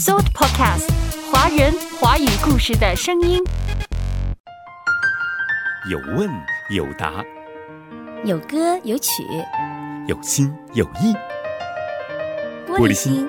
[0.00, 0.88] Shout Podcast，
[1.30, 3.38] 华人华语故事的声音。
[5.90, 6.26] 有问
[6.70, 7.22] 有答，
[8.24, 9.10] 有歌有曲，
[10.06, 11.14] 有心有意。
[12.66, 13.28] 玻璃心，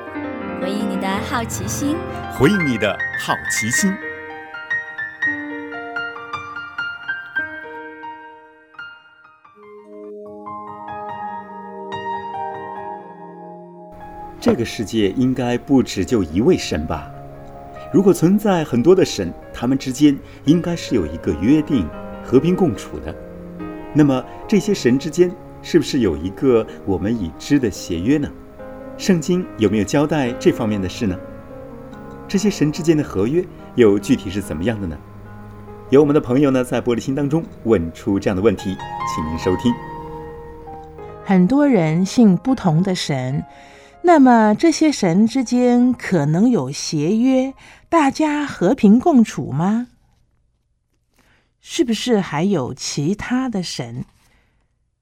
[0.62, 1.98] 回应你的好奇心。
[2.40, 3.94] 回应你的好奇心。
[14.42, 17.12] 这个世界应该不只就一位神吧？
[17.94, 21.88] 如果存在很多的神，他们之间应该是有一个约定，
[22.24, 23.16] 和平共处的。
[23.94, 28.28] 那么这些神之间是不是有一个我们已知的协约呢？
[28.98, 31.16] 圣经有没有交代这方面的事呢？
[32.28, 34.98] 这些神之间的合约又具体是怎么样的呢？
[35.92, 38.76] 有我们的朋友呢在玻璃心当中问出这样的问题，
[39.14, 39.72] 请您收听。
[41.24, 43.44] 很多人信不同的神。
[44.04, 47.54] 那么这些神之间可能有协约，
[47.88, 49.88] 大家和平共处吗？
[51.60, 54.04] 是不是还有其他的神，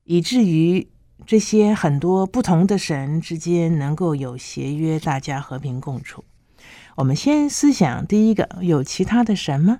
[0.03, 0.89] 以至于
[1.25, 6.25] 这些很多不同的神之间能够有协约，大家和平共处？
[6.95, 9.79] 我们先思想第一个，有其他的神吗？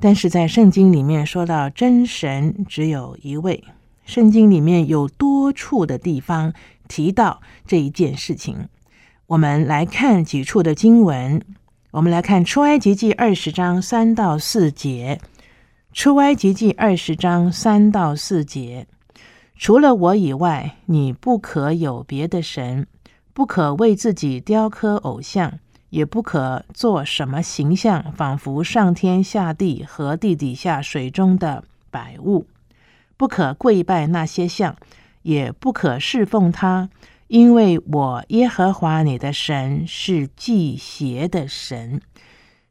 [0.00, 3.62] 但是在圣经里面说到真神只有一位，
[4.06, 6.54] 圣经里面有多处的地方。
[6.90, 8.68] 提到这一件事情，
[9.28, 11.40] 我们来看几处的经文。
[11.92, 15.20] 我们来看出埃及记二十章三到四节。
[15.92, 18.86] 出埃及记二十章三到四节，
[19.56, 22.86] 除了我以外，你不可有别的神，
[23.32, 25.58] 不可为自己雕刻偶像，
[25.90, 32.46] 也不可做什么形象，仿佛上天下地和地底下水中的百物，
[33.16, 34.76] 不可跪拜那些像。
[35.22, 36.88] 也不可侍奉他，
[37.28, 42.00] 因为我耶和华你的神是祭邪的神，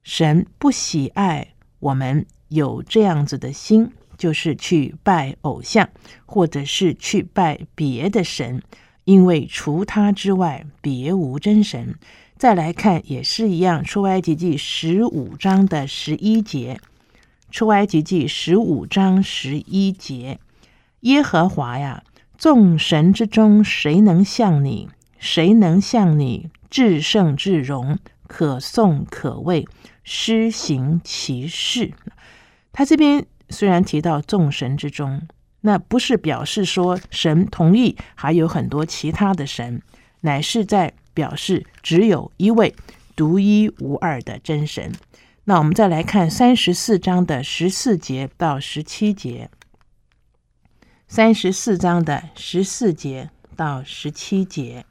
[0.03, 5.89] 神不喜爱我们有这样子的心，就是去拜偶像，
[6.25, 8.61] 或者是去拜别的神，
[9.05, 11.95] 因为除他之外别无真神。
[12.35, 16.79] 再来看也是一样，出埃及记十五章的十一节，
[17.51, 20.39] 出埃及记十五章十一节，
[21.01, 22.03] 耶和华呀。
[22.39, 24.87] 众神之中，谁能像你？
[25.17, 29.67] 谁能像你至圣至荣，可颂可畏，
[30.05, 31.91] 施行其事？
[32.71, 35.21] 他这边虽然提到众神之中，
[35.59, 39.81] 那不是表示说神同意还有很多其他的神，
[40.21, 42.73] 乃是在表示只有一位
[43.17, 44.93] 独一无二的真神。
[45.43, 49.49] 那我们再来看三十四章的十四节到十七节。
[51.11, 54.85] 三十四章的十四节到十七节，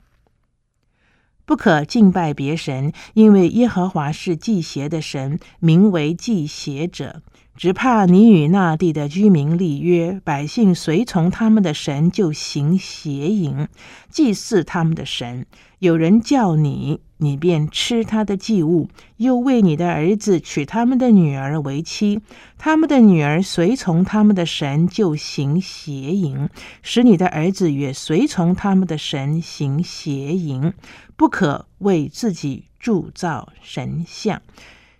[1.45, 7.23] 不可敬拜别神，因为耶和华是祭邪的神，名为祭邪者。
[7.59, 13.67] 只怕你与那地的居民立约，百姓随从他们的神，就行邪淫，
[14.09, 15.45] 祭祀他们的神。
[15.81, 22.21] 有人叫你，你便吃他的祭物，又为你的儿子娶他们的女儿为妻。
[22.59, 26.49] 他们的女儿随从他们的神，就行邪淫，
[26.83, 30.73] 使你的儿子也随从他们的神行邪淫。
[31.17, 34.41] 不可为自己铸造神像。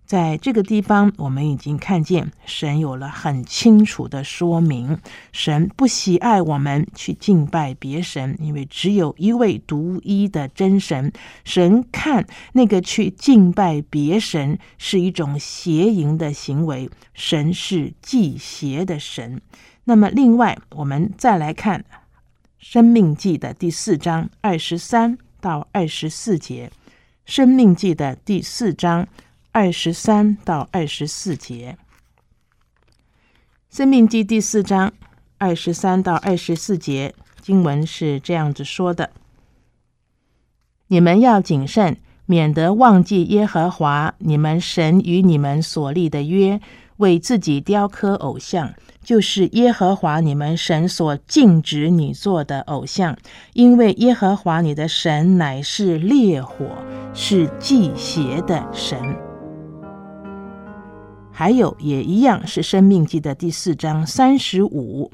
[0.09, 4.97] 在这个地方，我们已经看见神有了很清楚的说明：
[5.33, 11.13] 神不喜爱我们去敬拜别神，因为只有一位独一的真神。
[11.45, 19.39] 神看那个去敬拜别神是一种邪淫的行为，神是祭邪的神。
[19.85, 21.81] 那么，另外我们再来看
[22.59, 26.73] 《生命记》的第四章二十三到二十四节，
[27.27, 29.07] 《生命记》的第四章。
[29.61, 31.77] 二十三到二十四节，
[33.77, 34.93] 《生命记》第四章
[35.37, 39.11] 二十三到二十四节经文是这样子说的
[40.87, 46.61] ：“你们要谨慎，免得忘记耶和华你们神与你们所立的约，
[46.99, 48.73] 为自己雕刻偶像。”
[49.03, 53.17] 就是耶和华你们神所禁止你做的偶像，
[53.55, 56.79] 因为耶和华你的神乃是烈火，
[57.13, 59.28] 是祭邪的神。
[61.39, 65.13] 还有也一样是《生命记》的第四章三十五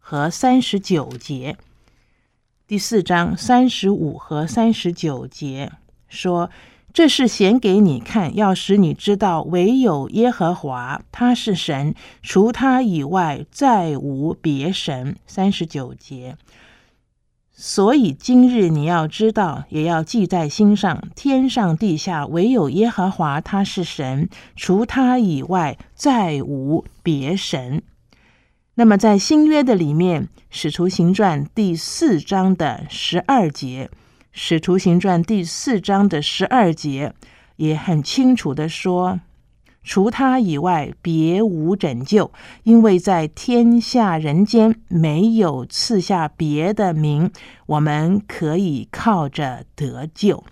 [0.00, 1.56] 和三十九节。
[2.66, 5.70] 第四章三十五和三十九节
[6.08, 6.50] 说
[6.92, 16.36] ：“这是显给你看，要使你知道，唯有耶和华他是神，除他以外再无别神。”三十九节，
[17.62, 27.82] 所以今日你要知道，也要记在心上：天上地下唯有耶和华，他是神，除他以外再无别神。
[28.76, 33.90] 那么在新约的里面，《使徒行传》第四章的十二节，
[34.32, 37.12] 《使徒行传》第四章的十二节
[37.56, 39.20] 也很清楚的说。
[39.90, 42.30] 除他以外，别无拯救，
[42.62, 47.28] 因为在天下人间没有赐下别的名，
[47.66, 50.44] 我们可以靠着得救。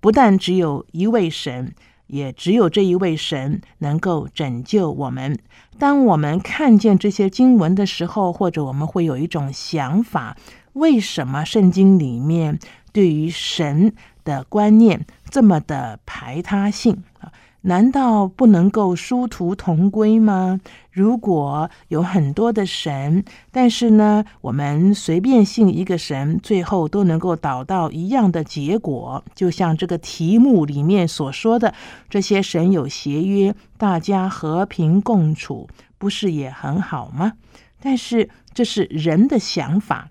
[0.00, 1.74] 不但只有一位神，
[2.06, 5.38] 也只有这一位神能够拯救我们。
[5.78, 10.34] 当我们看见这些经文的时候，或者我们会有一种想法：
[10.72, 12.58] 为什么圣经里面
[12.94, 13.92] 对于神
[14.24, 17.30] 的观念这么的排他性啊？
[17.66, 20.60] 难道不能够殊途同归吗？
[20.92, 31.74] 如果有很多的神，但是呢，我们随便信一个神，最后都能够导到一样的结果，就像这个题目里面所说的，
[32.08, 37.32] 这些神有协约，大家和平共处，不是也很好吗？
[37.80, 40.08] 但是这是人的想法，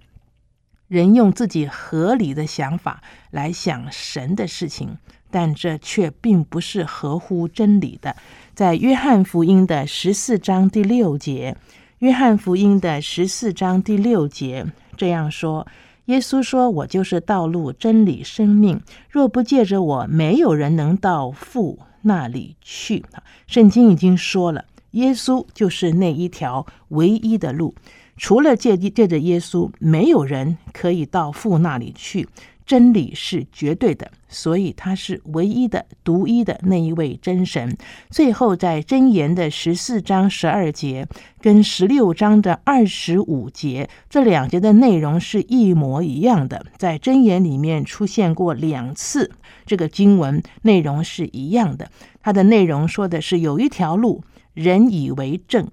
[0.89, 3.01] 人用自己合理的想法
[3.31, 4.97] 来想神的事情。
[5.35, 8.15] 但这却并不是合乎真理的。
[8.53, 11.57] 在约翰福音的十四章第六节，
[11.99, 14.65] 约翰福音的十四章第六节
[14.95, 15.67] 这样说
[16.07, 18.79] ：“耶稣说，我就是道路、真理、生命。
[19.09, 23.03] 若不借着我，没有人能到父那里去。”
[23.45, 27.75] 圣经已经说了，耶稣就是那一条唯一的路。
[28.15, 32.25] 除了借借着耶稣，没有人可以到父那里去。
[32.65, 37.77] 真理是绝对的，所以他是唯一的、独一的那一位真神。
[38.09, 41.07] 最后，在箴言的十四章十二节
[41.39, 49.31] 跟十六章的二十五节这两节的内容是一模一样的，在箴言里面出现过两次，
[49.65, 51.89] 这个经文内容是一样的。
[52.21, 54.23] 它的内容说的是有一条路，
[54.55, 55.69] 人以为正，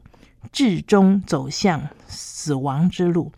[0.53, 3.33] 至终走向死亡之路。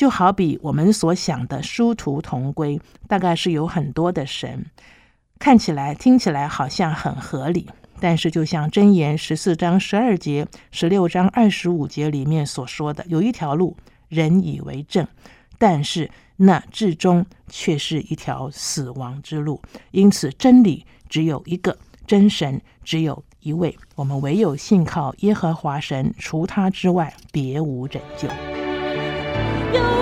[0.00, 4.64] 就好比我们所想的殊途同归，大概是有很多的神，
[5.38, 7.68] 看起来、听起来好像很合理。
[8.00, 13.76] 但是，就像箴言十四章十二节、十六章二十五节里面所说的，有一条路，
[14.08, 15.06] 人以为正，
[15.58, 19.60] 但是那至终却是一条死亡之路。
[19.90, 21.76] 因此，真理只有一个，
[22.06, 28.26] 真神只有一位，我们唯有信靠耶和华神，除他之外，别无拯救。
[29.72, 29.99] 有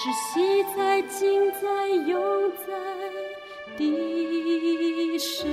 [0.00, 2.72] 是昔在今在永在
[3.76, 5.48] 的神。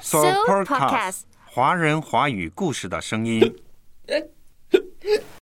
[0.00, 0.22] So
[0.64, 1.24] Podcast，
[1.56, 3.40] 华人华语故事的声音。